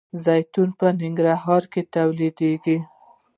زیتون 0.23 0.69
په 0.79 0.87
ننګرهار 0.99 1.63
کې 1.71 1.81
تولیدیږي. 1.95 2.77